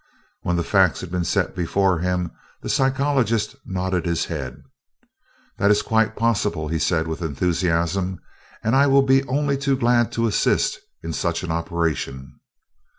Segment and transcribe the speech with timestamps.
[0.41, 2.31] When the facts had been set before him,
[2.63, 4.63] the psychologist nodded his head
[5.59, 8.19] "That is quite possible," he said with enthusiasm,
[8.63, 12.39] "and I will be only too glad to assist in such an operation."